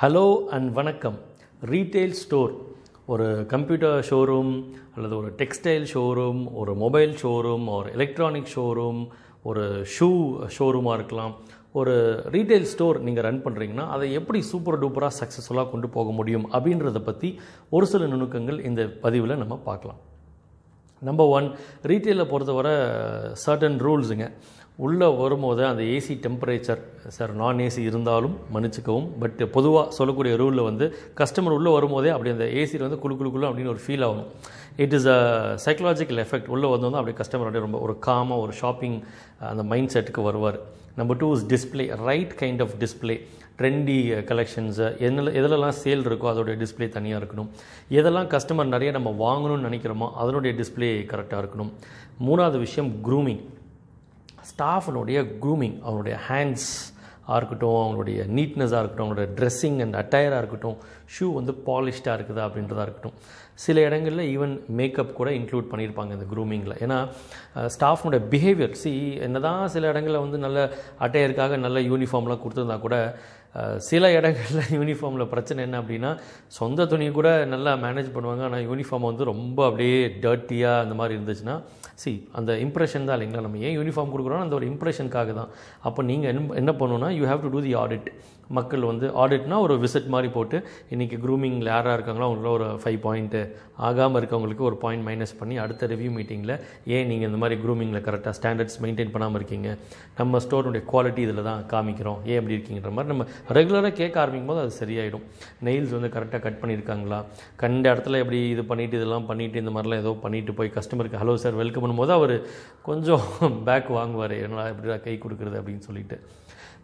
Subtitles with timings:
[0.00, 0.24] Hello
[0.56, 1.16] and வணக்கம்.
[1.70, 2.52] Retail store
[3.12, 4.52] ஒரு computer showroom
[4.94, 9.00] அல்லது ஒரு டெக்ஸ்டைல் ஷோரூம் ஒரு மொபைல் ஷோரூம் ஒரு எலக்ட்ரானிக் ஷோரூம்
[9.50, 9.64] ஒரு
[9.94, 10.08] ஷூ
[10.56, 11.32] ஷோரூமாக இருக்கலாம்.
[11.80, 11.94] ஒரு
[12.34, 17.30] ரீட்டைல் ஸ்டோர் நீங்கள் ரன் பண்ணுறீங்கன்னா அதை எப்படி சூப்பர் டூப்பராக சக்ஸஸ்ஃபுல்லாக கொண்டு போக முடியும் அப்படின்றத பற்றி
[17.78, 20.00] ஒரு சில நுணுக்கங்கள் இந்த பதிவில் நம்ம பார்க்கலாம்.
[21.02, 21.48] நம்பர் ஒன்
[21.90, 22.76] ரீட்டெயிலில் பொறுத்தவரை
[23.42, 24.28] சர்டன் ரூல்ஸுங்க
[24.84, 26.82] உள்ளே வரும்போது அந்த ஏசி டெம்பரேச்சர்
[27.14, 29.08] சார் நான் ஏசி இருந்தாலும் மன்னிச்சுக்கவும்.
[29.22, 30.86] பட் பொதுவாக சொல்லக்கூடிய ரூலில் வந்து
[31.20, 34.28] கஸ்டமர் உள்ளே வரும்போதே அப்படி அந்த ஏசியில் வந்து குழு குளு குளு அப்படின்னு ஒரு ஃபீல் ஆகணும்.
[34.84, 35.18] It is a
[35.64, 38.96] psychological effect உள்ளே வந்து வந்து அப்படியே கஸ்டமர் அப்படியே ரொம்ப ஒரு காமாக ஒரு ஷாப்பிங்
[39.52, 40.60] அந்த மைண்ட் செட்டுக்கு வருவார்
[41.00, 43.16] number two is display right kind of display
[43.58, 43.98] trendy
[44.30, 47.48] collections என்ன எதிலெல்லாம் சேல் இருக்கோ அதோடைய டிஸ்பிளே தனியாக இருக்கணும்.
[47.98, 51.72] எதெல்லாம் கஸ்டமர் நிறைய நம்ம வாங்கணும்னு நினைக்கிறோமோ அதனுடைய டிஸ்பிளே கரெக்டாக இருக்கணும்.
[52.26, 53.42] மூணாவது விஷயம் க்ரூமிங்
[54.50, 56.70] ஸ்டாஃபினுடைய க்ரூமிங் அவனுடைய ஹேண்ட்ஸ்
[57.28, 60.78] இருக்கட்டும் அவங்களுடைய நீட்னஸாக இருக்கட்டும் அவங்களோட ட்ரெஸ்ஸிங் அண்ட் அட்டையராக இருக்கட்டும்
[61.14, 63.16] ஷூ வந்து பாலிஷ்டாக இருக்குதா அப்படின்றதா இருக்கட்டும்.
[63.64, 66.98] சில இடங்களில் ஈவன் மேக்கப் கூட இன்க்ளூட் பண்ணியிருப்பாங்க இந்த க்ரூமிங்கில் ஏன்னா
[67.76, 68.92] ஸ்டாஃப்னுடைய பிஹேவியர் சி
[69.26, 70.58] என்ன தான் சில இடங்களில் வந்து நல்ல
[71.06, 72.96] அட்டையருக்காக நல்ல யூனிஃபார்ம்லாம் கொடுத்துருந்தா கூட
[73.88, 76.10] சில இடங்களில் யூனிஃபார்மில் பிரச்சனை என்ன அப்படின்னா
[76.58, 78.42] சொந்த துணி கூட நல்லா மேனேஜ் பண்ணுவாங்க.
[78.48, 81.56] ஆனால் யூனிஃபார்ம் வந்து ரொம்ப அப்படியே டர்ட்டியாக அந்த மாதிரி இருந்துச்சுன்னா
[82.02, 83.44] சி அந்த இம்ப்ரெஷன் தான் இல்லைங்களா?
[83.46, 85.50] நம்ம ஏன் யூனிஃபார்ம் கொடுக்குறோம் அந்த ஒரு இம்ப்ரெஷனுக்காக தான்.
[85.88, 88.08] அப்போ நீங்கள் என்ன என்ன பண்ணணும்னா you have to do the audit
[88.56, 90.56] மக்கள் வந்து ஆடிட்னா ஒரு விசிட் மாதிரி போட்டு
[90.94, 93.40] இன்றைக்கி க்ரூமிங்கில் யாராக இருக்காங்களோ அவங்கள ஒரு ஃபைவ் பாயிண்ட்டு
[93.88, 96.54] ஆகாமல் இருக்கவங்களுக்கு ஒரு பாயிண்ட் மைனஸ் பண்ணி அடுத்த ரிவ்யூ மீட்டிங்கில்
[96.96, 99.68] ஏன் நீங்கள் இந்த மாதிரி க்ரூமிங்கில் கரெக்டாக ஸ்டாண்டர்ட்ஸ் மெயின்டைன் பண்ணாமல் இருக்கீங்க?
[100.20, 102.18] நம்ம ஸ்டோருடைய குவாலிட்டி இதில் தான் காமிக்கிறோம்.
[102.30, 103.26] ஏன் எப்படி இருக்கீங்கிற மாதிரி நம்ம
[103.58, 105.24] ரெகுலராக கேட்க ஆரம்பிக்கும் போது அது சரியாயிடும்.
[105.68, 107.20] நெயில்ஸ் வந்து கரெக்டாக கட் பண்ணியிருக்காங்களா?
[107.62, 111.60] கண்ட இடத்துல எப்படி இது பண்ணிவிட்டு இதெல்லாம் பண்ணிவிட்டு இந்த மாதிரிலாம் ஏதோ பண்ணிவிட்டு போய் கஸ்டமருக்கு ஹலோ சார்
[111.62, 112.36] வெல்கம் பண்ணும்போது அவர்
[112.90, 113.24] கொஞ்சம்
[113.68, 114.36] பேக் வாங்குவார்.
[114.44, 115.58] என்னடா எப்படிடா கை கொடுக்குறது?
[115.60, 116.18] அப்படின்னு சொல்லிட்டு.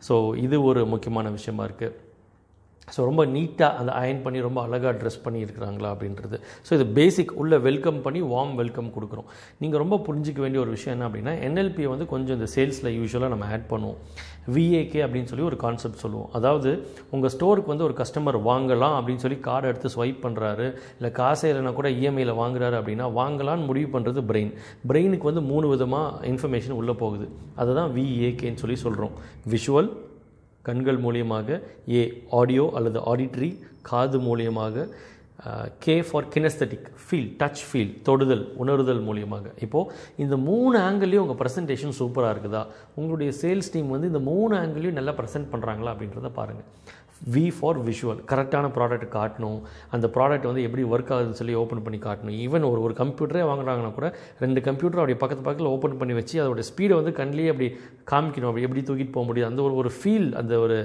[0.08, 1.97] ஸோ இது ஒரு முக்கியமான விஷயமா இருக்குது
[2.94, 6.36] ஸோ ரொம்ப நீட்டாக அந்த அயன் பண்ணி ரொம்ப அழகாக ட்ரெஸ் பண்ணியிருக்கிறாங்களா அப்படின்றது.
[6.66, 9.28] ஸோ இது பேசிக் உள்ள வெல்கம் பண்ணி வார்ம் வெல்கம் கொடுக்குறோம்.
[9.62, 13.48] நீங்கள் ரொம்ப புரிஞ்சிக்க வேண்டிய ஒரு விஷயம் என்ன அப்படின்னா என்எல்பியை வந்து கொஞ்சம் இந்த சேல்ஸில் யூஸ்வலாக நம்ம
[13.56, 13.98] ஆட் பண்ணுவோம்.
[14.54, 16.31] விஏகே அப்படின்னு சொல்லி ஒரு கான்செப்ட் சொல்லுவோம்.
[16.38, 16.70] அதாவது
[17.14, 20.66] உங்கள் ஸ்டோருக்கு வந்து ஒரு கஸ்டமர் வாங்கலாம் அப்படின்னு சொல்லி கார்டு எடுத்து ஸ்வைப் பண்ணுறாரு
[20.98, 24.53] இல்லை காசே இல்லைனா கூட இஎம்ஐயில் வாங்குறாரு அப்படின்னா வாங்கலாம்னு முடிவு பண்ணுறது பிரெயின்
[24.91, 27.28] பிரெயினுக்கு வந்து மூணு விதமாக இன்ஃபர்மேஷன் உள்ளே போகுது.
[27.62, 29.14] அதுதான் விஏகேன்னு சொல்லி சொல்கிறோம்
[29.54, 29.91] விஷுவல்
[30.64, 31.48] கண்கள் மூலியமாக
[31.92, 32.02] ஏ
[32.32, 33.50] ஆடியோ அல்லது ஆடிட்ரி
[33.82, 34.84] காது மூலியமாக
[35.84, 39.47] K for kinesthetic feel touch feel தொடுதல் உணர்தல் மூலியமாக.
[39.67, 39.93] இப்போது
[40.25, 42.65] இந்த மூணு ஆங்கிள்லேயும் உங்கள் ப்ரெசன்டேஷன் சூப்பராக இருக்குதா?
[42.95, 46.69] உங்களுடைய சேல்ஸ் டீம் வந்து இந்த மூணு ஆங்கிள்லையும் நல்லா ப்ரெசென்ட் பண்ணுறாங்களா அப்படின்றத பாருங்கள்
[47.34, 49.61] வி ஃபார் விஷுவல் கரெக்டான ப்ராடக்ட் காட்டணும்.
[49.95, 52.37] அந்த ப்ராடக்ட் வந்து எப்படி ஒர்க் ஆகுதுன்னு சொல்லி ஓப்பன் பண்ணி காட்டணும்.
[52.45, 54.09] ஈவன் ஒரு ஒரு கம்ப்யூட்டரே வாங்குறாங்கன்னா கூட
[54.45, 57.69] ரெண்டு கம்ப்யூட்டர் அப்படி பக்கத்து பக்கத்தில் ஓப்பன் பண்ணி வச்சு அதோட ஸ்பீடை வந்து கண்ணிலே அப்படி
[58.12, 58.51] காமிக்கணும்.
[58.51, 59.49] அப்படி எப்படி தூக்கிட்டு போக முடியும்?
[59.51, 60.77] அந்த ஒரு ஒரு ஃபீல் அந்த ஒரு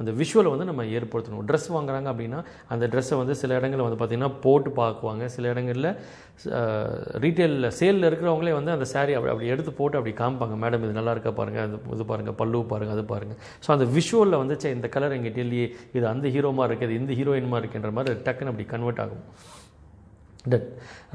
[0.00, 1.44] அந்த விஷுவலை வந்து நம்ம ஏற்படுத்தணும்.
[1.48, 2.40] ட்ரெஸ் வாங்குறாங்க அப்படின்னா
[2.74, 5.24] அந்த ட்ரெஸ்ஸை வந்து சில இடங்களில் வந்து பார்த்திங்கன்னா போட்டு பார்க்குவாங்க.
[5.36, 5.90] சில இடங்களில்
[7.24, 10.56] ரீட்டெயிலில் சேலில் இருக்கிறவங்களே வந்து அந்த சாரீ அப்படி அப்படி எடுத்து போட்டு அப்படி காமிப்பாங்க.
[10.64, 14.40] மேடம் இது நல்லா இருக்கா பாருங்கள் அது இது பாருங்கள் பல்லு பாருங்கள் அது பாருங்கள் ஸோ அந்த விஷுவலில்
[14.42, 15.68] வந்து சே இந்த கலர் எங்கிட்ட இல்லையே
[15.98, 19.24] இது அந்த ஹீரோமாக இருக்குது இந்த ஹீரோயின்மாக இருக்குன்ற மாதிரி டக்குன்னு அப்படி கன்வெர்ட் ஆகும்.
[20.52, 20.68] டட்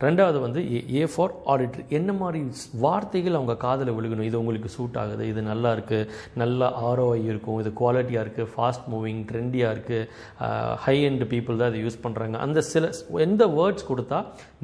[0.04, 2.40] ரெண்டாவது வந்து ஏ ஏ ஃபார் ஆடிட்ரு என்ன மாதிரி
[2.84, 4.28] வார்த்தைகள் அவங்க காதில் விழுகணும்?
[4.30, 6.08] இது உங்களுக்கு சூட் ஆகுது இது நல்லா இருக்குது
[6.42, 11.82] நல்ல ஆர்ஓஐ இருக்கும் இது குவாலிட்டியாக இருக்குது ஃபாஸ்ட் மூவிங் ட்ரெண்டியாக இருக்குது ஹை எண்ட் பீப்புள் தான் இதை
[11.86, 12.90] யூஸ் பண்ணுறாங்க அந்த சில
[13.28, 14.20] எந்த வேர்ட்ஸ் கொடுத்தா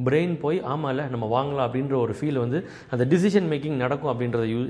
[0.08, 2.62] பிரெயின் போய் ஆமாம் இல்லை நம்ம வாங்கலாம் அப்படின்ற ஒரு ஃபீல் வந்து
[2.96, 4.62] அந்த டிசிஷன் மேக்கிங் நடக்கும் அப்படின்றத யூ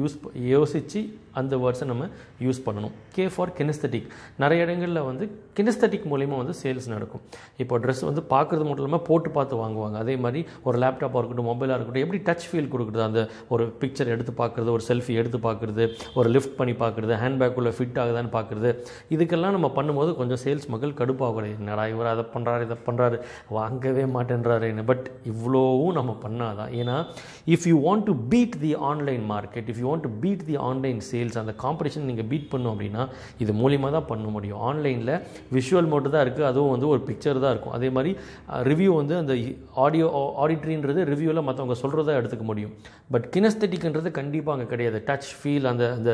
[0.00, 0.18] யூஸ்
[0.54, 1.02] யோசித்து
[1.40, 2.04] அந்த வேர்ட்ஸை நம்ம
[2.44, 2.94] யூஸ் பண்ணணும்.
[3.16, 4.06] கே ஃபார் கினஸ்தட்டிக்
[4.42, 5.24] நிறைய இடங்களில் வந்து
[5.58, 7.22] கினஸ்தட்டிக் மூலிமா வந்து சேல்ஸ் நடக்கும்.
[7.62, 9.96] இப்போ ட்ரெஸ் வந்து பார்க்குறது மட்டும் இல்லாமல் போட்டு பார்த்து வாங்குவாங்க.
[10.04, 13.04] அதே மாதிரி ஒரு லேப்டாப்பாக இருக்கட்டும் மொபைலாக இருக்கட்டும் எப்படி டச் ஃபீல் கொடுக்குறது?
[13.08, 13.22] அந்த
[13.54, 15.86] ஒரு பிக்சர் எடுத்து பார்க்குறது ஒரு செல்ஃபி எடுத்து பார்க்குறது
[16.20, 18.72] ஒரு லிஃப்ட் பண்ணி பார்க்குறது ஹேண்ட்பேக்குள்ளே ஃபிட் ஆகுதான்னு பார்க்குறது.
[19.16, 23.18] இதுக்கெல்லாம் நம்ம பண்ணும்போது கொஞ்சம் சேல்ஸ் மக்கள் கடுப்பாகக்கூடாது என்னடா இவர் அதை பண்ணுறாரு இதை பண்ணுறாரு
[23.58, 26.72] வாங்கவே மாட்டேன்றாருன்னு பட் இவ்வளோவும் நம்ம பண்ணாதான்.
[26.80, 26.96] ஏன்னா
[27.54, 31.00] if you want to beat the online market if you want to beat the online
[31.10, 33.04] sales அந்த காம்படிஷன் நீங்கள் பீட் பண்ணும் அப்படின்னா
[33.44, 34.60] இது மூலியமாக தான் பண்ண முடியும்.
[34.70, 35.14] ஆன்லைனில்
[35.56, 37.74] விஷுவல் மட்டும் தான் இருக்குது அதுவும் வந்து ஒரு பிக்சர் தான் இருக்கும்.
[37.78, 38.12] அதே மாதிரி
[38.70, 39.34] ரிவ்யூ வந்து அந்த
[39.84, 40.06] ஆடியோ
[40.44, 42.72] ஆடிட்ரின்றது ரிவ்யூவில் மற்றவங்க சொல்கிறத எடுத்துக்க முடியும்.
[43.14, 45.00] பட் கினஸ்தட்டிக்ன்றது கண்டிப்பாக அங்கே கிடையாது.
[45.10, 46.12] டச் ஃபீல் அந்த அந்த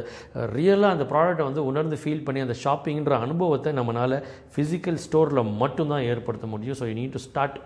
[0.58, 4.16] ரியலாக அந்த ப்ராடக்ட்டை வந்து உணர்ந்து ஃபீல் பண்ணி அந்த ஷாப்பிங்கிற அனுபவத்தை நம்மளால்
[4.56, 6.78] ஃபிசிக்கல் ஸ்டோரில் மட்டும்தான் ஏற்படுத்த முடியும்.
[6.80, 7.58] So you need to start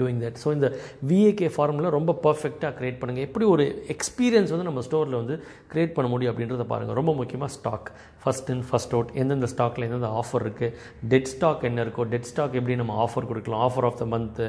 [0.00, 0.68] doing that so இந்த
[1.10, 5.36] விஏகே ஃபார்முலா ரொம்ப பர்ஃபெக்டாக க்ரியேட் பண்ணுங்கள் எப்படி ஒரு எக்ஸ்பீரியன்ஸ் வந்து நம்ம ஸ்டோரில் வந்து
[5.74, 7.88] க்ரியேட் பண்ண முடியும் அப்படின்றத பாருங்கள் ரொம்ப முக்கியமாக stock
[8.24, 10.74] first in first out எந்தெந்த ஸ்டாக்கில் எந்தெந்த ஆஃபர் இருக்குது
[11.12, 13.62] டெட் ஸ்டாக் என்ன இருக்கோ டெட் ஸ்டாக் எப்படி நம்ம ஆஃபர் கொடுக்கலாம்?
[13.68, 14.46] Offer of the month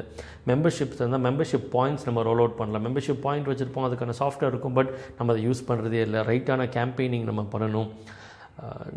[0.51, 2.85] memberships இருந்தால் மெம்பர்ஷிப் பாயிண்ட்ஸ் நம்ம ரோல் அவுட் பண்ணலாம்.
[2.87, 6.21] மெம்பர்ஷிப் பாயிண்ட் வச்சுருப்போம் அதுக்கான சாஃப்ட்வேர் இருக்கும் பட் நம்ம அதை யூஸ் பண்ணுறதே இல்லை.
[6.31, 7.89] ரைட்டான கேம்பெயினிங் நம்ம பண்ணணும்.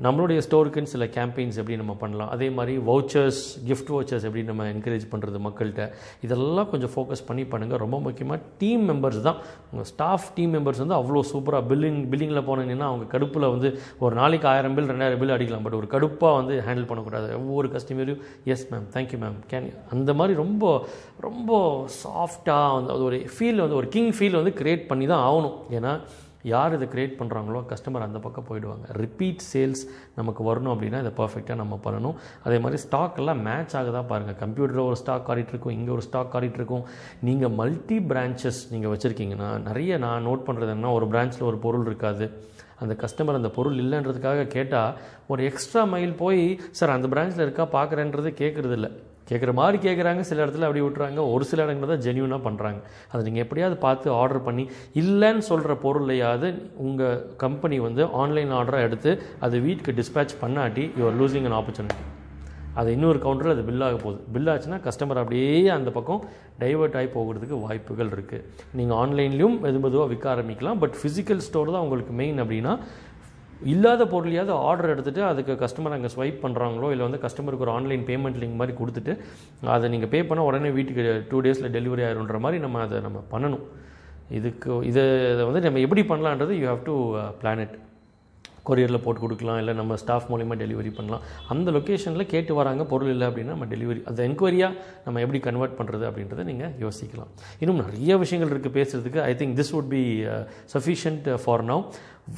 [0.04, 2.28] நம்மளுடைய ஸ்டோருக்குன்னு சில கேம்பெயின்ஸ் எப்படி நம்ம பண்ணலாம்?
[2.34, 5.84] அதே மாதிரி வவுச்சர்ஸ் கிஃப்ட் வவுச்சர்ஸ் எப்படி நம்ம என்கரேஜ் பண்ணுறது மக்கள்கிட்ட?
[6.26, 9.38] இதெல்லாம் கொஞ்சம் ஃபோக்கஸ் பண்ணி பண்ணுங்கள் ரொம்ப முக்கியமாக டீம் மெம்பர்ஸ் தான்.
[9.72, 13.70] உங்கள் ஸ்டாஃப் டீம் மெம்பர்ஸ் வந்து அவ்வளோ சூப்பராக பில்லிங் பில்லிங்கில் போனீங்கன்னா அவங்க கடுப்பில் வந்து
[14.04, 15.66] ஒரு நாளைக்கு ஆயிரம் பில் ரெண்டாயிரம் பில் அடிக்கலாம்.
[15.66, 17.28] பட் ஒரு கடுப்பாக வந்து ஹேண்டில் பண்ணக்கூடாது.
[17.40, 18.22] ஒவ்வொரு கஸ்டமரையும்
[18.54, 20.72] yes ma'am thank you ma'am can அந்த மாதிரி ரொம்ப
[21.26, 21.60] ரொம்ப
[22.04, 25.58] சாஃப்டாக வந்து அது ஒரு ஃபீல் வந்து ஒரு கிங் ஃபீல் வந்து க்ரியேட் பண்ணி தான் ஆகணும்.
[25.78, 25.94] ஏன்னா
[26.52, 28.86] யார் இதை க்ரியேட் பண்ணுறாங்களோ கஸ்டமர் அந்த பக்கம் போயிடுவாங்க.
[29.02, 29.82] ரிப்பீட் சேல்ஸ்
[30.18, 32.16] நமக்கு வரணும் அப்படின்னா இதை பர்ஃபெக்டாக நம்ம பண்ணணும்.
[32.46, 36.36] அதே மாதிரி ஸ்டாக் எல்லாம் மேட்ச் ஆகுதா பாருங்கள் கம்ப்யூட்டரில் ஒரு ஸ்டாக் ஆடிட்டு இருக்கும் இங்கே ஒரு ஸ்டாக்
[36.40, 36.84] ஆடிட்டு இருக்கும்.
[37.28, 42.26] நீங்கள் மல்டி பிரான்ச்சஸ் நீங்கள் வச்சுருக்கீங்கன்னா நிறைய நான் நோட் பண்ணுறது என்ன ஒரு பிரான்ச்சில் ஒரு பொருள் இருக்காது.
[42.82, 44.96] அந்த கஸ்டமர் அந்த பொருள் இல்லைன்றதுக்காக கேட்டால்
[45.26, 47.64] ஒரு எக்ஸ்ட்ரா மைல் போய் சார் அந்த பிரான்ச்சில் இருக்கா?
[47.78, 48.90] பார்க்குறேன்றது கேட்குறது இல்லை
[49.30, 51.22] கேட்குற மாதிரி கேட்குறாங்க சில இடத்துல அப்படி விட்டுறாங்க.
[51.34, 52.80] ஒரு சில இடங்கள் தான் ஜென்யூனாக பண்ணுறாங்க
[53.12, 54.66] அதை நீங்கள் எப்படியாவது பார்த்து ஆர்டர் பண்ணி
[55.02, 56.50] இல்லைன்னு சொல்கிற பொருளையாவது
[56.88, 59.12] உங்கள் கம்பெனி வந்து ஆன்லைன் ஆர்டராக எடுத்து
[59.46, 62.06] அது வீட்டுக்கு dispatch பண்ணாட்டி you are losing an opportunity
[62.80, 64.18] அது இன்னொரு கவுண்டரில் அது பில் ஆக போகுது.
[64.34, 65.46] பில் ஆச்சுன்னா கஸ்டமர் அப்படியே
[65.76, 66.20] அந்த பக்கம்
[66.60, 68.44] டைவர்ட் ஆகி போகிறதுக்கு வாய்ப்புகள் இருக்குது
[68.78, 70.78] நீங்கள் ஆன்லைன்லேயும் மெது மெதுவாக விற்க ஆரம்பிக்கலாம்.
[70.82, 72.74] பட் ஃபிசிக்கல் ஸ்டோர் தான் உங்களுக்கு மெயின் அப்படின்னா
[73.64, 78.38] இல்லாத பொருளையாவது ஆர்டர் எடுத்துகிட்டு அதுக்கு கஸ்டமர் அங்கே ஸ்வைப் பண்ணுறாங்களோ இல்லை வந்து கஸ்டமருக்கு ஒரு ஆன்லைன் பேமெண்ட்
[78.42, 79.18] லிங்க் மாதிரி கொடுத்துட்டு
[79.64, 83.64] அதை நீங்கள் பே பண்ணால் உடனே வீட்டுக்கு டூ டேஸில் டெலிவரி ஆயிருன்ற மாதிரி நம்ம அதை நம்ம பண்ணணும்.
[84.30, 87.87] இதுக்கு இதை இதை வந்து நம்ம எப்படி பண்ணலான்றது you have to plan it
[88.70, 91.24] கொரியரில் போட்டு கொடுக்கலாம் இல்லை நம்ம ஸ்டாஃப் மூலிமா டெலிவரி பண்ணலாம்.
[91.54, 94.74] அந்த லொக்கேஷனில் கேட்டு வராங்க பொருள் இல்லை அப்படின்னா நம்ம டெலிவரி அந்த என்கொயரியாக
[95.06, 97.32] நம்ம எப்படி கன்வெர்ட் பண்ணுறது அப்படின்றத நீங்கள் யோசிக்கலாம்.
[97.62, 100.04] இன்னும் நிறைய விஷயங்கள் இருக்குது பேசுகிறதுக்கு I think this would be
[100.76, 101.84] sufficient uh, for now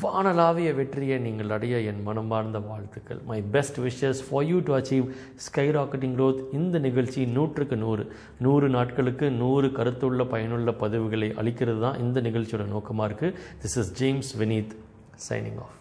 [0.02, 3.20] வானலாவிய வெற்றியை நீங்கள் அடைய என் மனமார்ந்த வாழ்த்துக்கள்.
[3.30, 5.06] My best wishes for you to achieve
[5.46, 8.04] sky rocketing growth இந்த நிகழ்ச்சி நூற்றுக்கு நூறு.
[8.46, 14.32] நூறு நாட்களுக்கு நூறு கருத்துள்ள பயனுள்ள பதிவுகளை அளிக்கிறது தான் இந்த நிகழ்ச்சியோட நோக்கமாக இருக்குது this is James
[14.42, 14.74] Vineeth
[15.28, 15.76] signing off